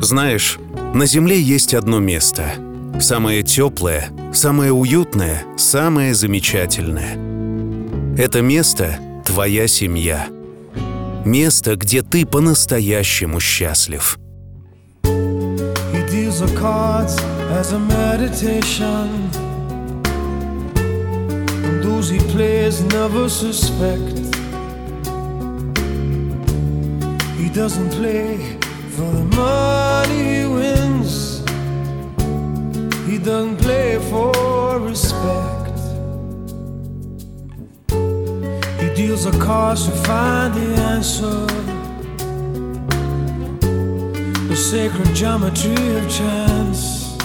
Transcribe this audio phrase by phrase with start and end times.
[0.00, 0.58] Знаешь,
[0.94, 2.44] на Земле есть одно место.
[3.00, 7.18] Самое теплое, самое уютное, самое замечательное.
[8.16, 10.28] Это место— твоя семья.
[11.24, 14.18] Место, где ты по-настоящему счастлив.
[27.56, 28.65] Doesn't play
[28.96, 31.40] for the money he wins.
[33.06, 34.32] He doesn't play for
[34.80, 35.78] respect.
[38.80, 41.44] He deals the cards to find the answer.
[44.48, 47.16] The sacred geometry of chance.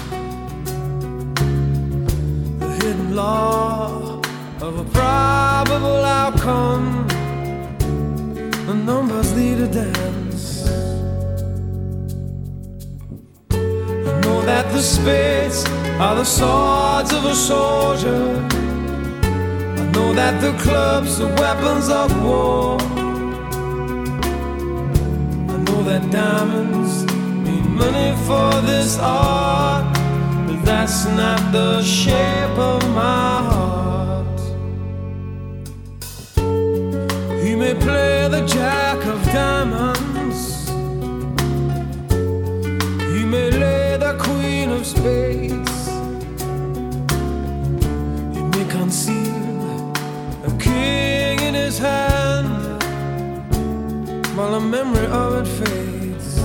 [2.59, 4.19] The hidden law
[4.59, 7.07] of a probable outcome.
[8.67, 10.10] The numbers lead a dance.
[14.81, 15.63] Spades
[15.99, 18.47] are the swords of a soldier.
[19.77, 22.79] I know that the clubs are weapons of war.
[25.53, 27.03] I know that diamonds
[27.45, 29.85] need money for this art,
[30.47, 34.39] but that's not the shape of my heart.
[37.43, 40.10] He may play the jack of diamonds.
[44.17, 45.87] Queen of spades.
[48.35, 49.93] He may conceal
[50.43, 52.83] a king in his hand
[54.35, 56.39] while the memory of it fades.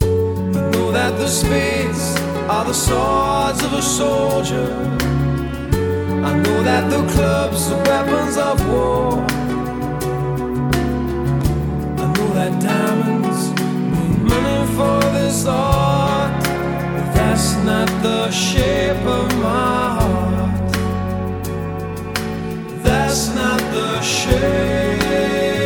[0.00, 2.16] I know that the spades
[2.48, 4.70] are the swords of a soldier.
[6.24, 9.12] I know that the clubs are weapons of war.
[12.02, 13.57] I know that diamonds
[14.40, 16.42] money for this art,
[17.14, 20.72] that's not the shape of my heart.
[22.82, 25.57] That's not the shape,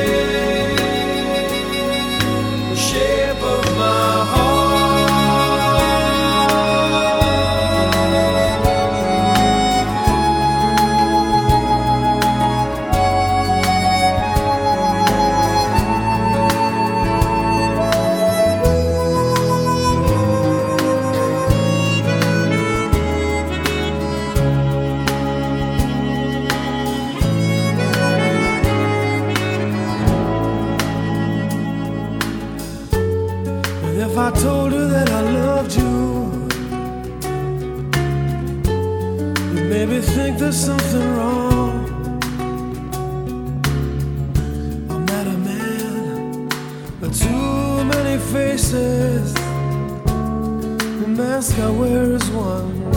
[51.42, 52.92] Mask I wear is one.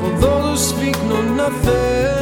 [0.00, 2.21] For those who speak know nothing.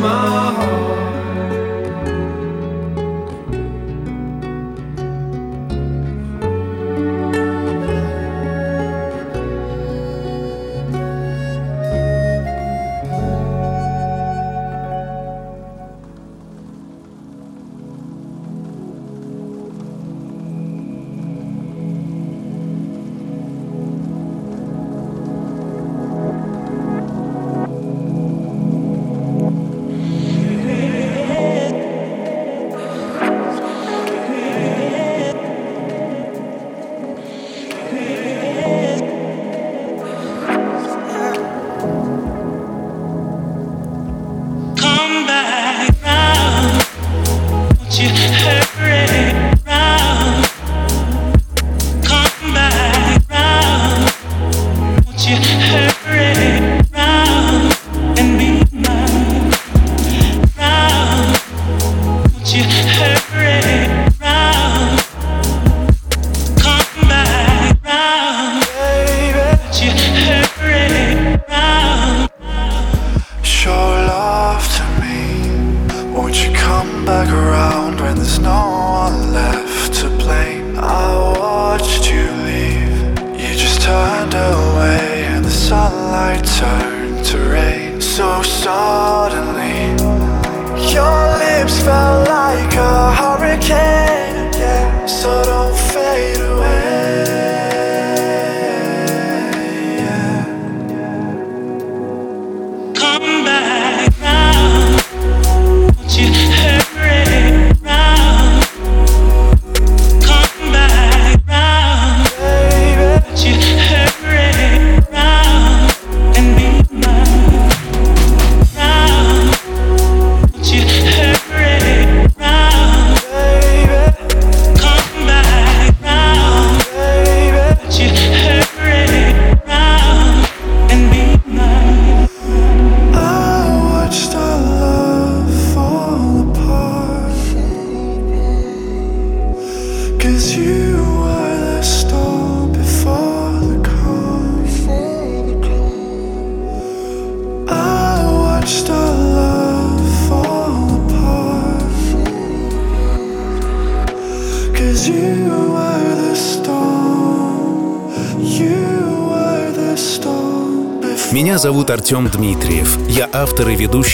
[0.00, 0.37] my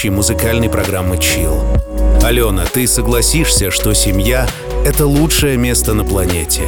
[0.04, 2.22] ведущий музыкальной программы Chill.
[2.22, 4.46] Алена, ты согласишься, что семья—
[4.86, 6.62] это лучшее место на планете?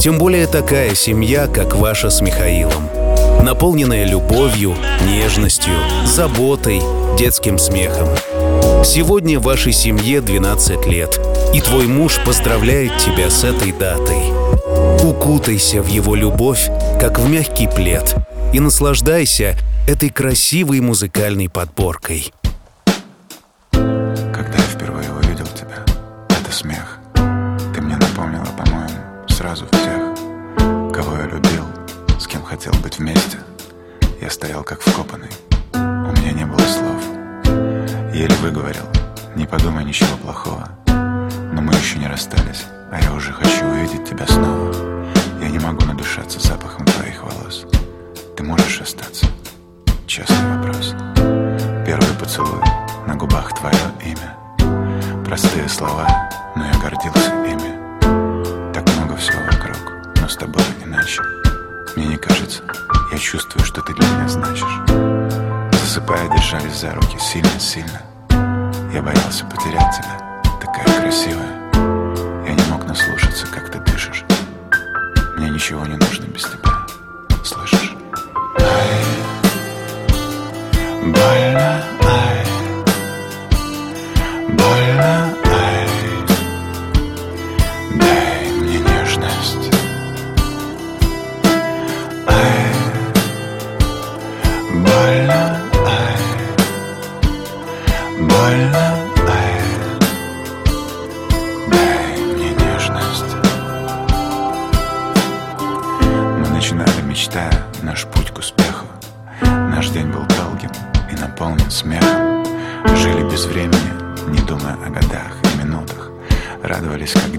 [0.00, 2.88] Тем более такая семья, как ваша с Михаилом.
[3.42, 4.74] Наполненная любовью,
[5.06, 5.72] нежностью,
[6.06, 6.80] заботой,
[7.18, 8.08] детским смехом.
[8.84, 11.20] Сегодня вашей семье 12 лет,
[11.54, 14.32] и твой муж поздравляет тебя с этой датой.
[15.04, 16.68] Укутайся в его любовь,
[17.00, 18.16] как в мягкий плед,
[18.52, 19.56] и наслаждайся
[19.86, 22.32] этой красивой музыкальной подборкой.
[33.02, 33.38] Вместе.
[34.20, 35.30] Я стоял как вкопанный,
[35.74, 37.02] у меня не было слов.
[38.14, 38.84] Еле выговорил,
[39.34, 40.68] не подумай ничего плохого.
[40.86, 44.72] Но мы еще не расстались, а я уже хочу увидеть тебя снова.
[45.40, 47.66] Я не могу надышаться запахом твоих волос.
[48.36, 49.26] Ты можешь остаться?
[50.06, 50.94] Честный вопрос.
[51.84, 52.62] Первый поцелуй,
[53.08, 55.24] на губах твое имя.
[55.24, 56.06] Простые слова,
[56.54, 58.72] но я гордился ими.
[58.72, 61.20] Так много всего вокруг, но с тобой иначе.
[61.94, 62.62] Мне не кажется,
[63.10, 65.78] я чувствую, что ты для меня значишь.
[65.80, 68.00] Засыпая, держались за руки сильно-сильно.
[68.94, 71.70] Я боялся потерять тебя, такая красивая.
[72.46, 74.24] Я не мог наслушаться, как ты дышишь.
[75.36, 76.86] Мне ничего не нужно без тебя,
[77.44, 77.94] слышишь?
[78.58, 79.04] Ай,
[81.02, 81.82] больно,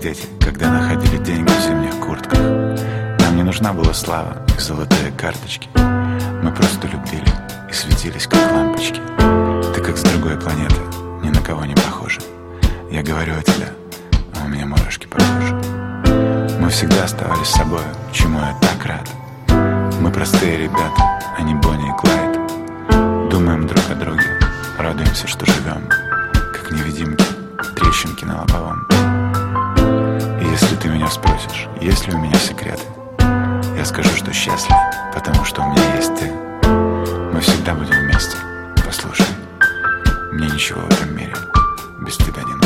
[0.03, 2.37] дети, когда находили деньги в зимних куртках.
[2.37, 5.69] Нам не нужна была слава и золотые карточки.
[6.43, 7.31] Мы просто любили
[7.69, 8.99] и светились, как лампочки.
[9.73, 10.75] Ты как с другой планеты,
[11.23, 12.19] ни на кого не похожа.
[12.91, 13.69] Я говорю о тебе,
[14.35, 15.17] а у меня мурашки по.
[16.59, 19.09] Мы всегда оставались собой, чему я так рад.
[20.01, 23.29] Мы простые ребята, а не Бонни и Клайд.
[23.29, 24.37] Думаем друг о друге,
[24.77, 25.87] радуемся, что живем,
[26.51, 27.23] как невидимки,
[27.77, 28.85] трещинки на лобовом.
[30.53, 32.83] Если ты меня спросишь, есть ли у меня секреты,
[33.75, 34.75] я скажу, что счастлив,
[35.11, 36.31] потому что у меня есть ты.
[37.33, 38.37] Мы всегда будем вместе.
[38.85, 39.25] Послушай,
[40.31, 41.33] мне ничего в этом мире
[42.01, 42.62] без тебя не нужно.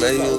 [0.00, 0.37] Man,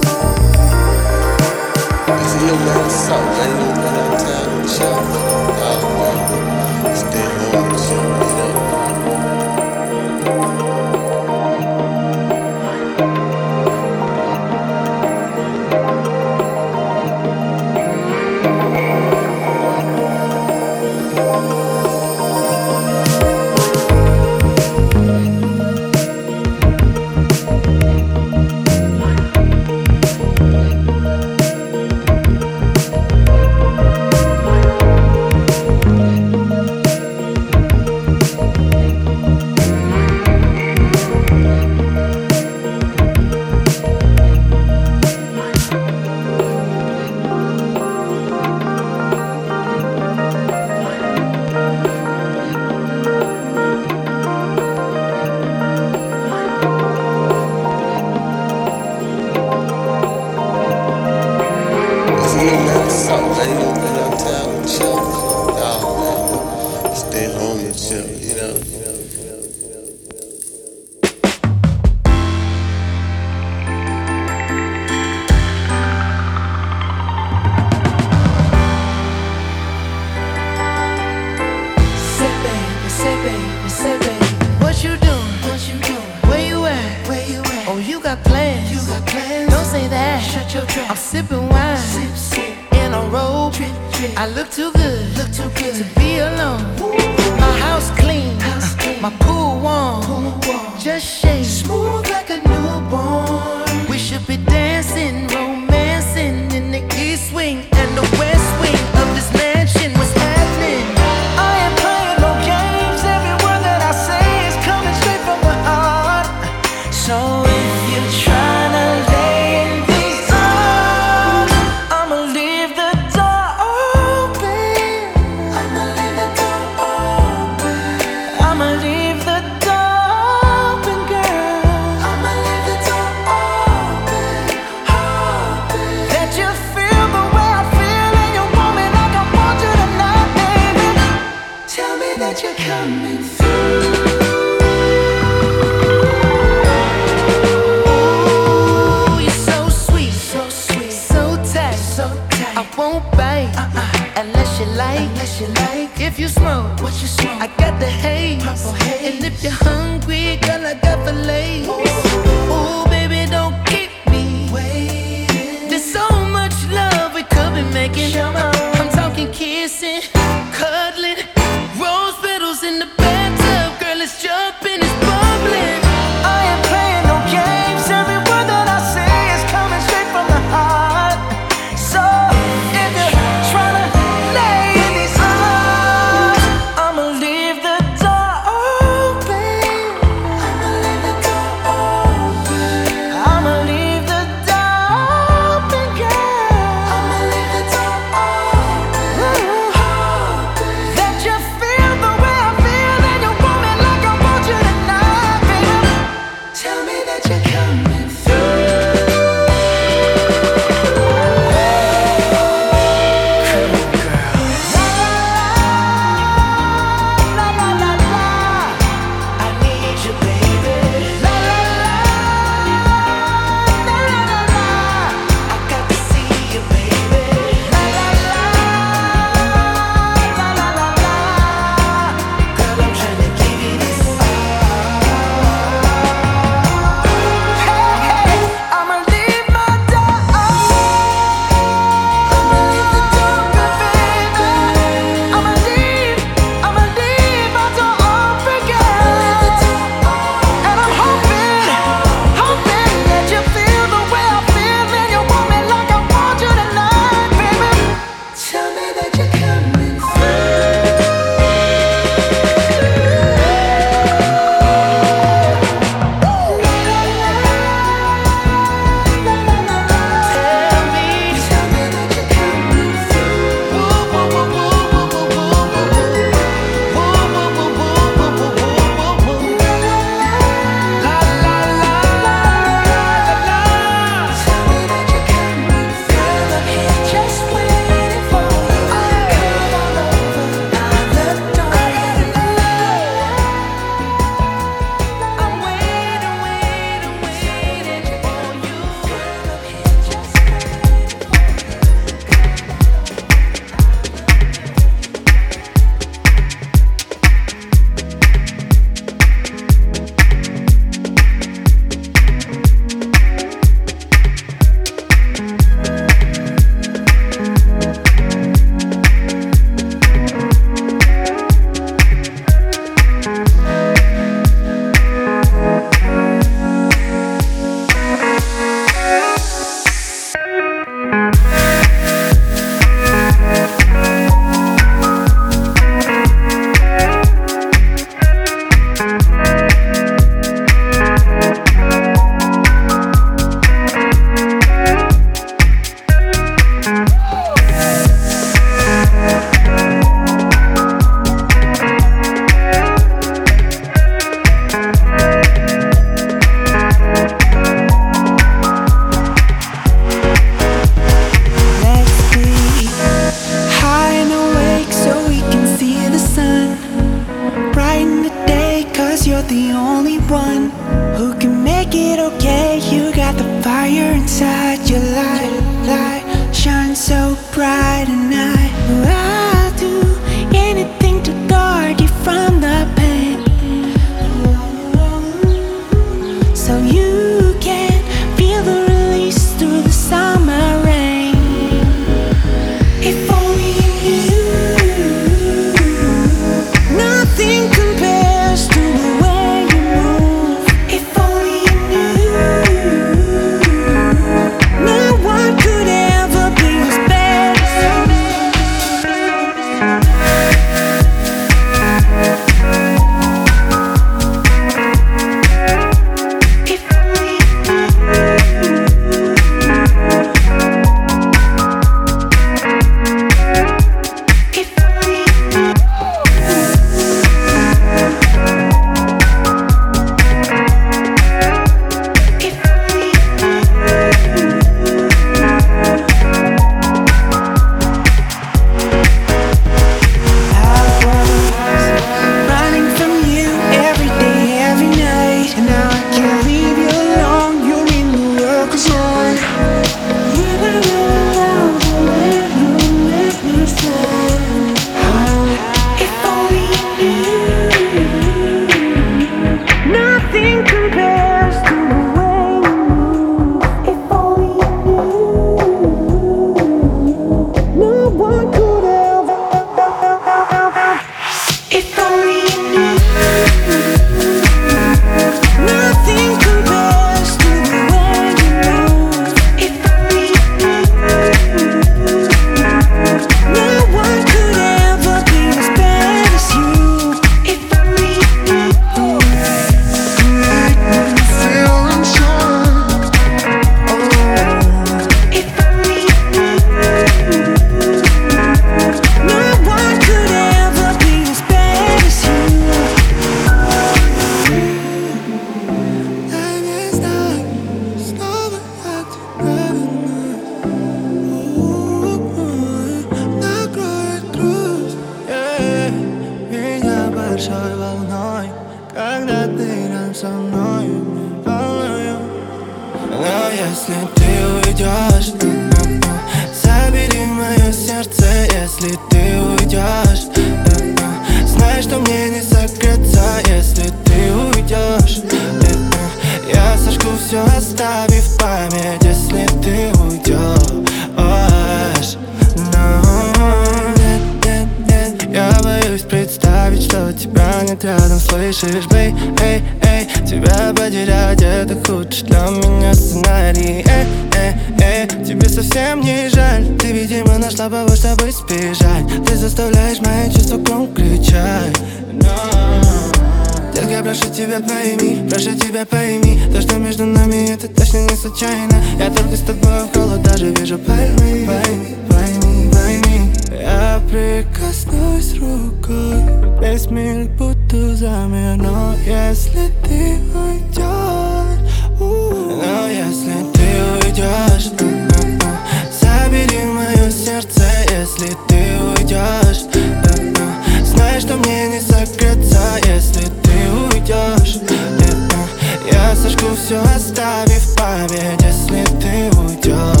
[598.10, 600.00] забыть, если ты уйдешь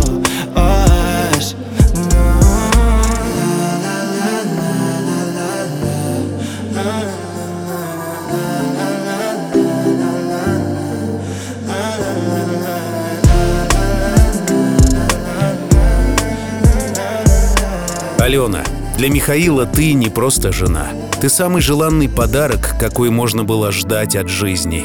[18.18, 18.62] Алена,
[18.96, 20.88] для Михаила ты не просто жена.
[21.20, 24.84] Ты самый желанный подарок, какой можно было ждать от жизни.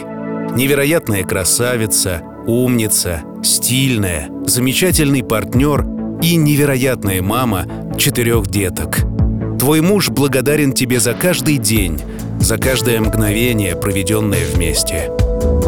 [0.56, 5.86] Невероятная красавица, умница, стильная, замечательный партнер
[6.22, 7.66] и невероятная мама
[7.98, 9.04] четырех деток.
[9.60, 12.00] Твой муж благодарен тебе за каждый день,
[12.40, 15.12] за каждое мгновение, проведенное вместе.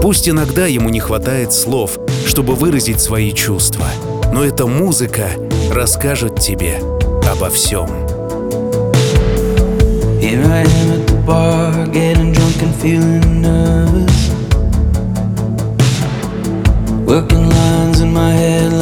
[0.02, 3.88] Пусть иногда ему не хватает слов, чтобы выразить свои чувства,
[4.32, 5.30] но эта музыка
[5.72, 6.80] расскажет тебе
[7.30, 7.88] обо всем.
[10.20, 11.58] Here I am at the bar.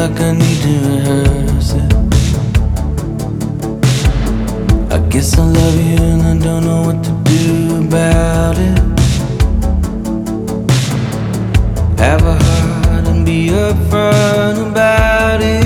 [0.07, 1.93] like I need to rehearse it.
[4.93, 8.79] I guess I love you and I don't know what to do about it.
[11.99, 15.65] Have a heart and be upfront about it.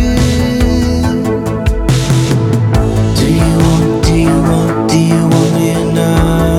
[3.20, 6.59] Do you want, do you want, do you want me enough?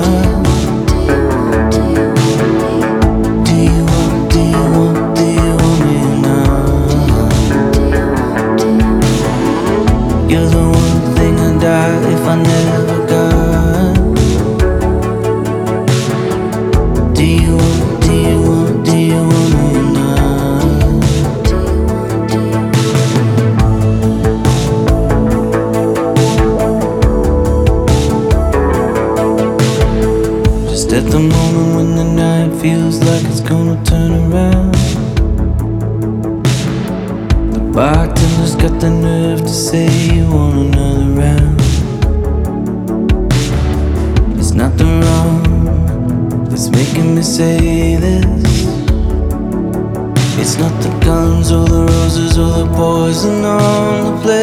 [53.11, 54.40] poison on the blade.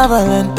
[0.00, 0.49] traveling.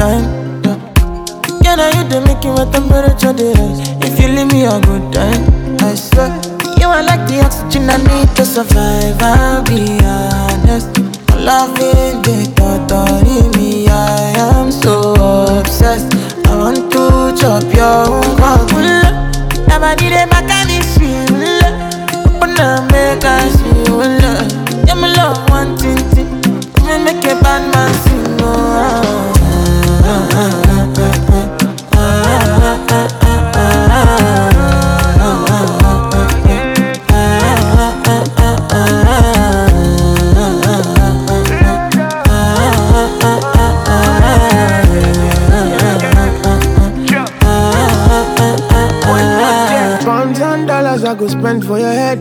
[51.72, 52.20] For your head.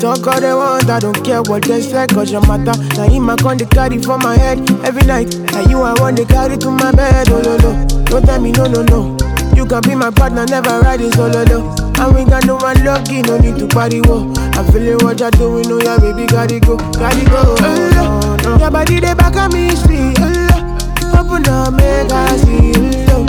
[0.00, 2.74] Talk all they want, I don't care what they say, cause your matter.
[2.98, 5.34] Now him I con the carry for my head every night.
[5.54, 7.70] And you I want to carry to my bed, oh no no.
[8.10, 9.16] Don't tell me no no no.
[9.54, 11.62] You can be my partner, never riding solo oh, low.
[12.02, 14.34] And we got no one lucky, no need to party wo.
[14.58, 17.54] I'm feeling what you're doing, oh yeah, baby, gotta go, gotta go.
[17.54, 18.58] Oh, no.
[18.58, 20.18] Your body they back on me, sweet.
[20.18, 22.74] Oh, Open up, make I see.
[23.14, 23.22] Oh,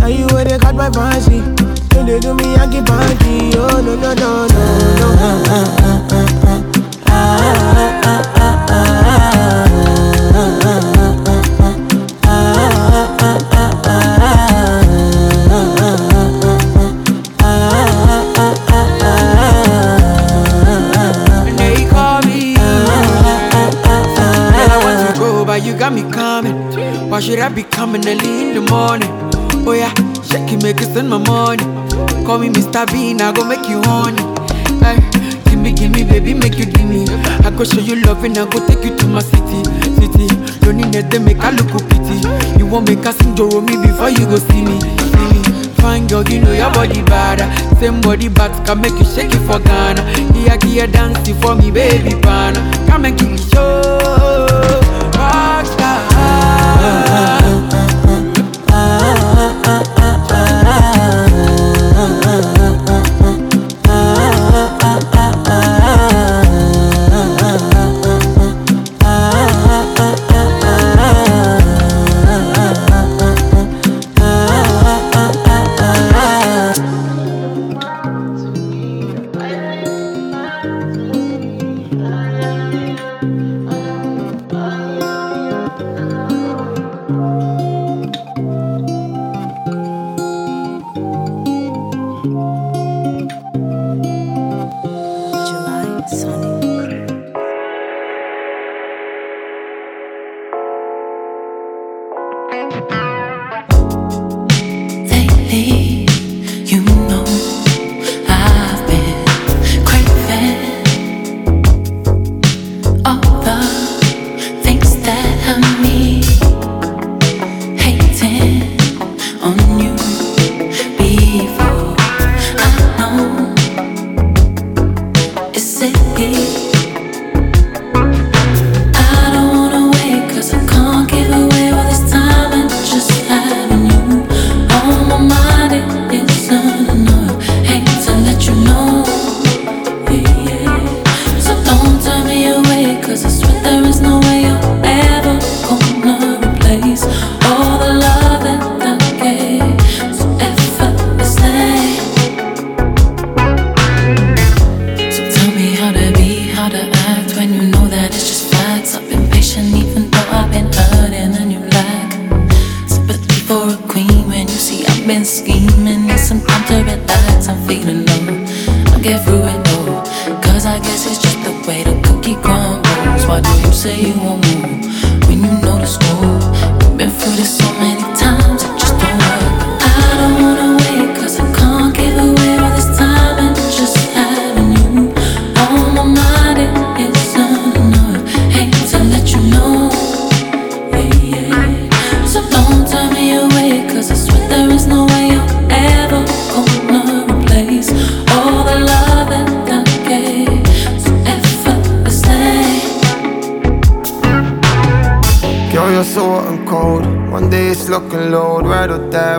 [0.00, 1.63] now you where they got my fancy.
[1.94, 3.56] Don't they do me Yankee panky?
[3.56, 4.66] Oh no no no no
[4.98, 5.44] no.
[25.54, 26.54] I got me coming.
[27.08, 29.08] Why should I be coming early in the morning?
[29.66, 29.94] Oh yeah,
[30.34, 31.62] shake it, make it send my money.
[32.26, 32.90] Call me Mr.
[32.92, 34.22] Bean, I go make you honey.
[34.82, 34.98] Hey,
[35.44, 37.06] give me, give me, baby, make you give me.
[37.46, 39.62] I go show you love and I go take you to my city,
[39.94, 40.26] city.
[40.74, 42.18] Need that, make I look pity.
[42.58, 45.40] You won't make us sing Joro me before you go see me, see me.
[45.78, 47.38] Fine girl, you know your body bad.
[47.78, 50.02] Same body back can make you shake it for Ghana.
[50.34, 52.58] Here, here, dancing for me, baby pana.
[52.88, 53.82] Come and give me show.
[55.14, 56.02] Rockstar.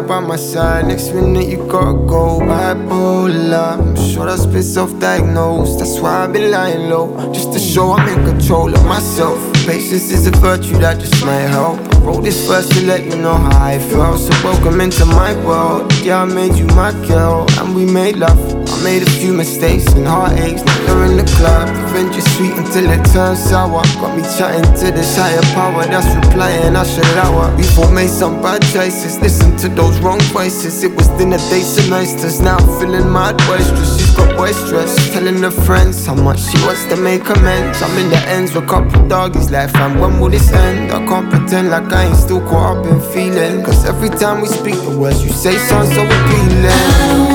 [0.07, 0.87] by my side.
[0.87, 3.79] Next minute you gotta go bipolar.
[3.79, 5.79] I'm sure that's been self-diagnosed.
[5.79, 9.39] That's why I've been lying low, just to show I'm in control of myself.
[9.65, 11.79] Patience is a virtue that just might help.
[11.79, 14.19] I wrote this first to let you know how I felt.
[14.19, 15.91] So welcome into my world.
[16.03, 18.54] Yeah, I made you my girl, and we made love
[18.85, 20.63] made a few mistakes and heartaches.
[20.63, 23.81] Now you're in the club, revenge is sweet until it turns sour.
[23.97, 26.75] Got me chatting to this higher power that's replying.
[26.75, 27.49] I should hour.
[27.57, 30.83] Before made some bad choices, listen to those wrong voices.
[30.83, 32.39] It was dinner dates and oysters.
[32.41, 33.97] Now I'm feeling mad boisterous.
[33.97, 37.81] She's got boisterous, telling her friends how much she wants to make amends.
[37.81, 40.91] I'm in the ends with a couple doggies left, and when will this end?
[40.91, 43.65] I can't pretend like I ain't still caught up in feeling.
[43.65, 47.34] Cause every time we speak, the words you say sound so appealing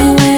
[0.00, 0.35] away.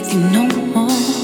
[0.00, 1.19] with you no more.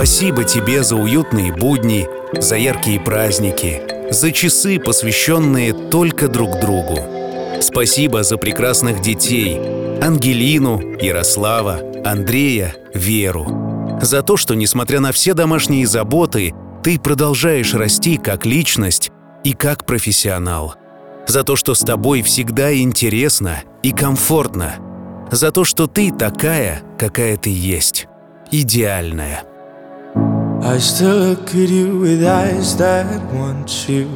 [0.00, 6.98] Спасибо тебе за уютные будни, за яркие праздники, за часы, посвященные только друг другу.
[7.60, 9.60] Спасибо за прекрасных детей
[10.00, 13.98] Ангелину, Ярослава, Андрея, Веру.
[14.00, 19.10] За то, что, несмотря на все домашние заботы, ты продолжаешь расти как личность
[19.44, 20.76] и как профессионал.
[21.26, 24.76] За то, что с тобой всегда интересно и комфортно.
[25.30, 28.06] За то, что ты такая, какая ты есть.
[28.50, 29.44] Идеальная.
[30.70, 34.06] I still look at you with eyes that want you.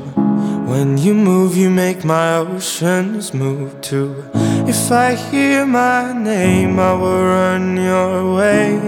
[0.70, 4.24] When you move, you make my oceans move too.
[4.64, 8.78] If I hear my name, I will run your way.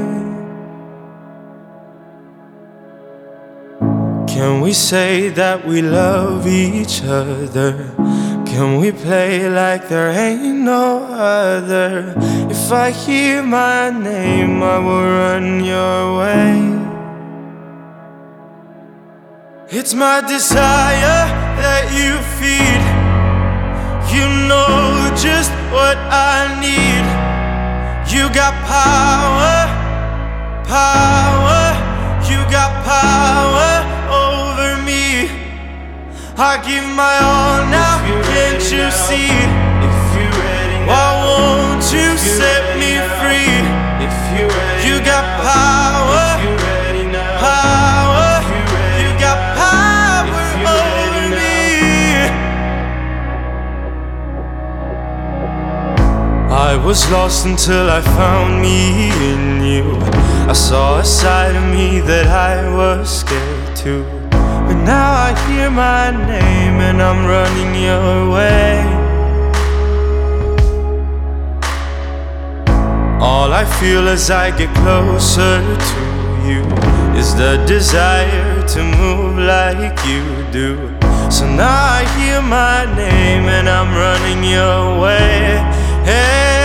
[4.33, 7.93] Can we say that we love each other?
[8.47, 12.15] Can we play like there ain't no other?
[12.49, 16.96] If I hear my name, I will run your way.
[19.69, 21.27] It's my desire
[21.59, 22.83] that you feed.
[24.15, 27.03] You know just what I need.
[28.07, 29.67] You got power,
[30.71, 31.75] power.
[32.31, 35.35] You got power over me.
[36.39, 39.35] I give my all now, can't you see?
[40.87, 43.67] Why won't you set me free?
[43.99, 44.47] If you
[44.87, 46.26] you got power.
[56.57, 59.95] I was lost until I found me in you.
[60.49, 64.03] I saw a side of me that I was scared to.
[64.31, 68.81] But now I hear my name and I'm running your way.
[73.21, 76.01] All I feel as I get closer to
[76.49, 76.63] you
[77.21, 80.77] is the desire to move like you do.
[81.31, 85.86] So now I hear my name and I'm running your way.
[86.07, 86.56] É.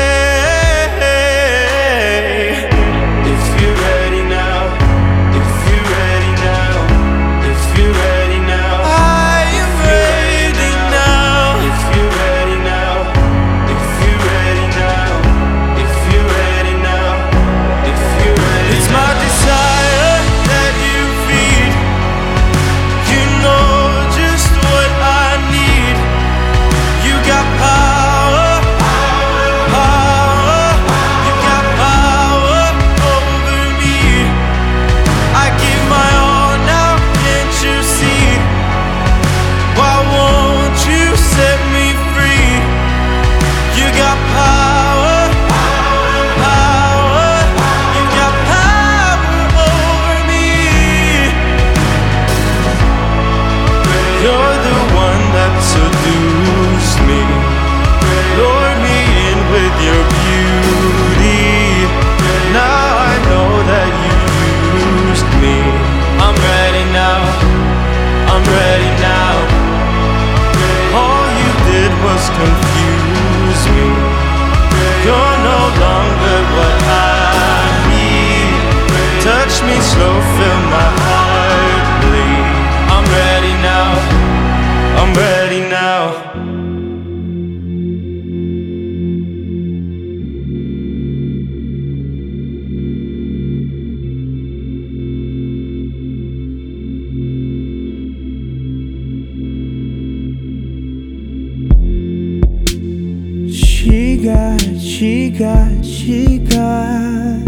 [105.41, 107.41] got, she got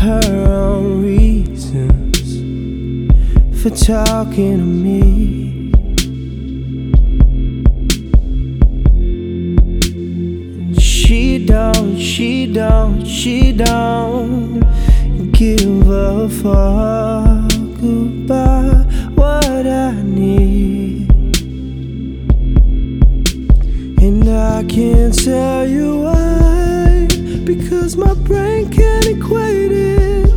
[0.00, 2.16] her own reasons
[3.60, 5.10] for talking to me.
[10.80, 14.60] She don't, she don't, she don't
[15.32, 21.10] give a fuck about what I need.
[24.00, 26.59] And I can't tell you why,
[27.56, 30.28] because my brain can't equate it.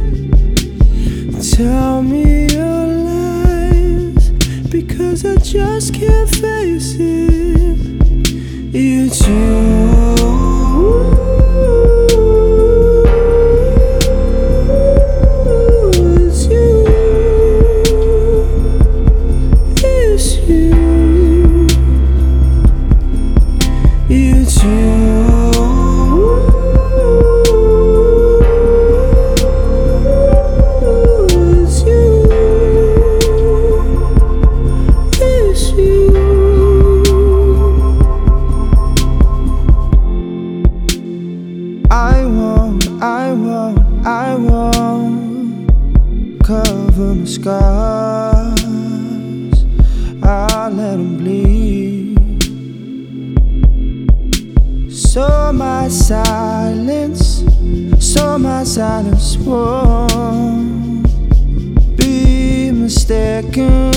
[1.55, 4.29] Tell me your lies,
[4.71, 7.77] because I just can't face it.
[8.73, 9.92] You.
[55.23, 57.45] Saw my silence,
[57.97, 61.07] saw my silence won't
[61.95, 63.93] be mistaken.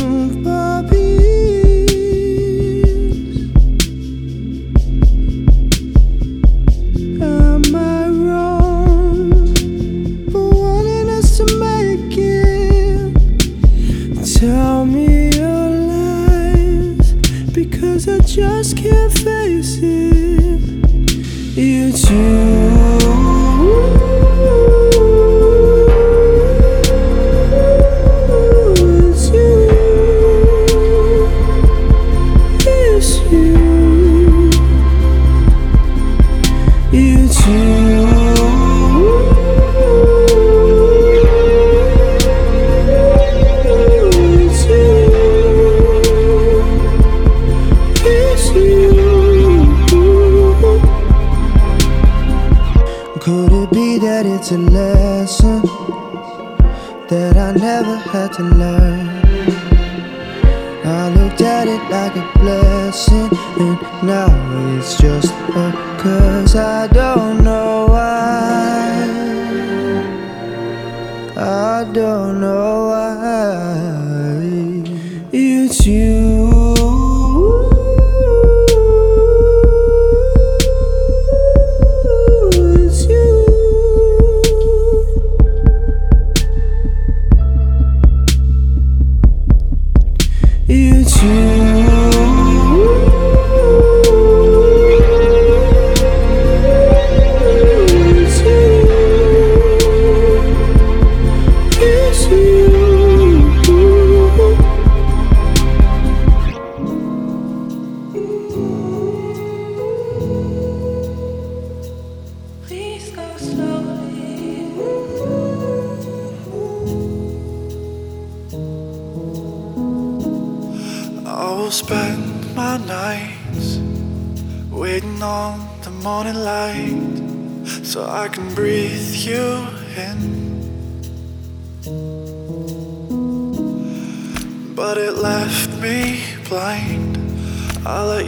[66.57, 66.86] inside.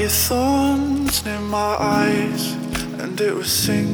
[0.09, 2.53] thorns in my eyes,
[2.99, 3.88] and it was sinking.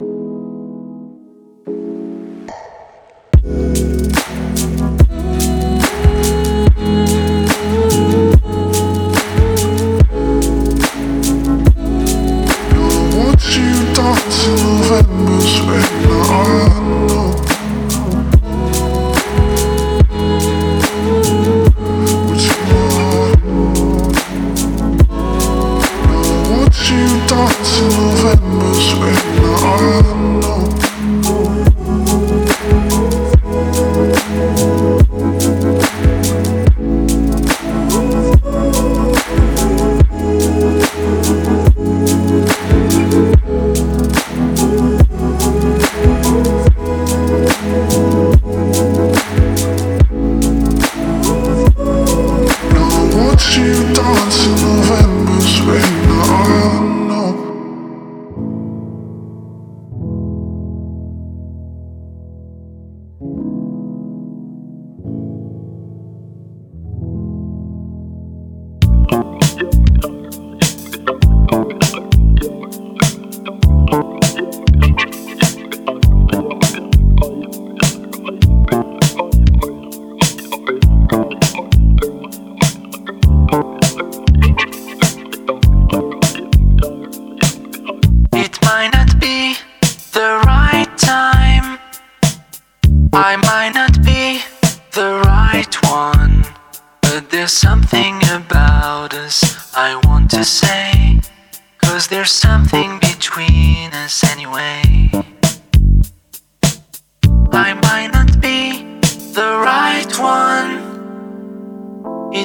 [0.00, 0.39] you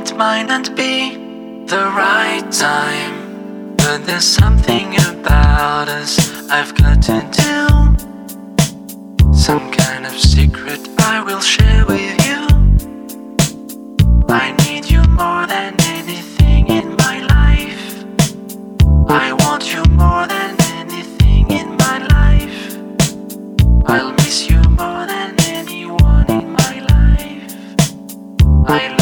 [0.08, 1.16] It might not be
[1.66, 3.76] the right time.
[3.76, 7.56] But there's something about us I've got to do.
[9.34, 12.45] Some kind of secret I will share with you.
[14.30, 18.06] I need you more than anything in my life.
[19.10, 22.78] I want you more than anything in my life.
[23.88, 27.56] I'll miss you more than anyone in my life.
[28.68, 28.95] I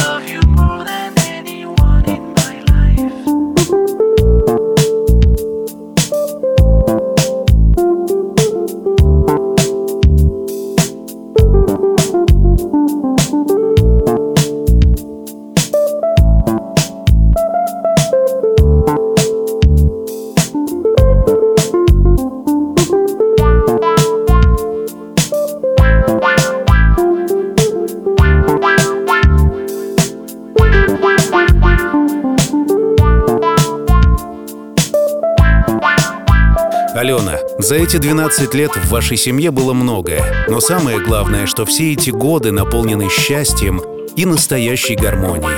[38.04, 43.08] 12 лет в вашей семье было многое, но самое главное, что все эти годы наполнены
[43.08, 43.82] счастьем
[44.18, 45.58] и настоящей гармонией.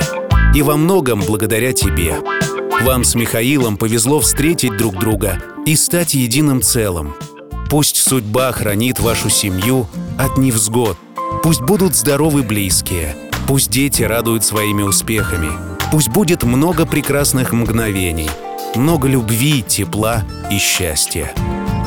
[0.56, 2.14] И во многом благодаря тебе.
[2.82, 7.16] Вам с Михаилом повезло встретить друг друга и стать единым целым.
[7.68, 10.96] Пусть судьба хранит вашу семью от невзгод.
[11.42, 13.16] Пусть будут здоровы близкие.
[13.48, 15.50] Пусть дети радуют своими успехами.
[15.90, 18.30] Пусть будет много прекрасных мгновений.
[18.76, 21.32] Много любви, тепла и счастья.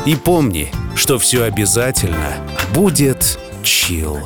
[0.09, 2.37] И помни, что все обязательно
[2.73, 4.17] будет чил.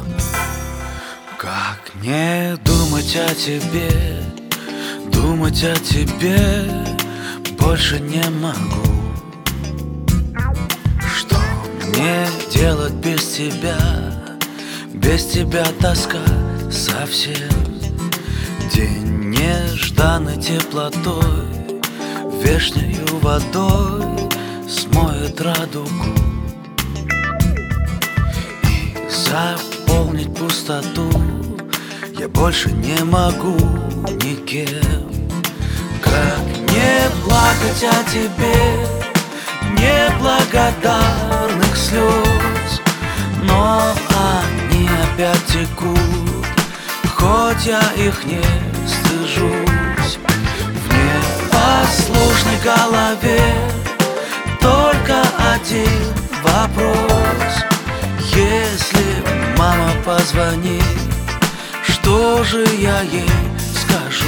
[1.37, 4.23] Как не думать о тебе,
[5.11, 6.71] думать о тебе
[7.59, 8.87] больше не могу.
[11.17, 11.35] Что
[11.89, 13.77] мне делать без тебя?
[14.93, 16.23] Без тебя тоска
[16.71, 17.51] совсем.
[18.73, 21.43] День нежданной теплотой,
[22.41, 24.12] вешнею водой
[24.73, 26.15] смоет радугу.
[28.63, 31.09] И заполнить пустоту
[32.17, 33.55] я больше не могу
[34.23, 35.11] никем.
[36.01, 38.87] Как не плакать о тебе,
[39.79, 42.81] неблагодарных слез,
[43.43, 43.93] но
[44.69, 46.47] они опять текут,
[47.15, 48.43] хоть я их не
[48.87, 50.17] стыжусь.
[50.73, 53.72] В непослушной голове
[54.63, 55.21] только
[55.53, 57.63] один вопрос.
[58.33, 59.21] Если
[59.57, 60.83] мама позвонит,
[61.85, 63.29] что же я ей
[63.75, 64.25] скажу?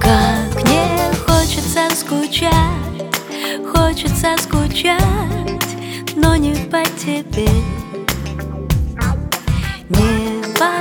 [0.00, 2.52] Как не хочется скучать,
[3.74, 5.76] хочется скучать,
[6.14, 7.79] но не по тебе.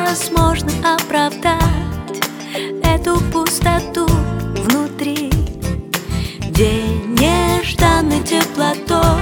[0.10, 1.62] Невозможно оправдать
[2.84, 5.30] эту пустоту внутри.
[6.50, 9.22] День нежданной теплотой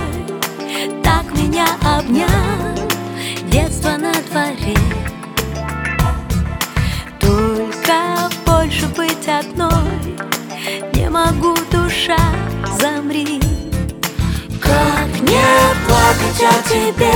[1.03, 2.87] так меня обнял,
[3.51, 4.77] детство на дворе.
[7.19, 10.15] Только больше быть одной
[10.93, 12.17] Не могу, душа,
[12.79, 13.41] замри
[14.61, 15.49] Как не
[15.85, 17.11] плакать о тебе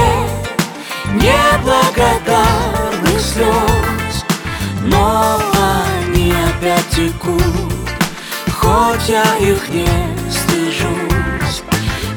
[1.14, 2.81] Неблагодарных
[3.34, 4.26] слез
[4.84, 5.40] Но
[6.06, 7.42] они опять текут
[8.60, 9.88] Хоть я их не
[10.30, 11.64] стыжусь.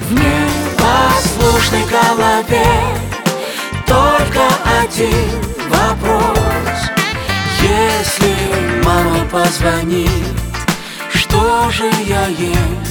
[0.08, 2.66] В непослушной голове
[3.86, 4.42] Только
[4.82, 6.90] один вопрос.
[7.62, 10.10] Если мама позвонит,
[11.10, 12.83] что же я ей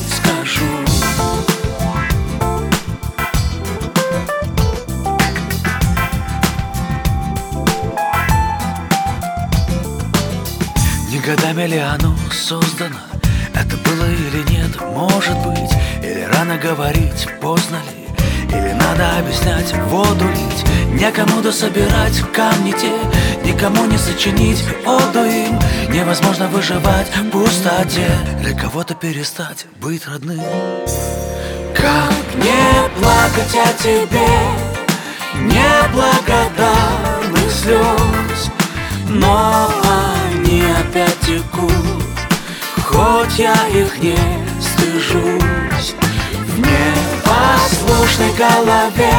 [11.25, 11.81] Годами ли
[12.33, 12.99] создано?
[13.53, 14.81] Это было или нет?
[14.81, 15.71] Может быть.
[16.03, 18.09] Или рано говорить, поздно ли?
[18.49, 20.65] Или надо объяснять, воду лить?
[20.99, 22.91] Некому дособирать камни те
[23.45, 25.57] Никому не сочинить оду им.
[25.89, 28.09] Невозможно выживать в пустоте.
[28.41, 30.43] Для кого-то перестать быть родным.
[31.73, 34.27] Как не плакать о тебе?
[35.35, 38.51] Неблагодарных слез.
[39.07, 39.69] Но
[40.63, 41.71] они опять текут.
[42.85, 44.17] Хоть я их не
[44.61, 45.95] стыжусь.
[46.33, 49.13] В непослушной голове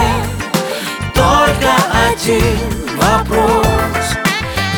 [1.14, 1.72] Только
[2.08, 2.58] один
[2.96, 3.66] вопрос.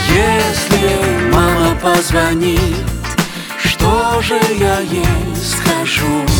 [0.08, 2.86] Если мама позвонит
[3.62, 5.04] Что же я ей
[5.36, 6.35] скажу?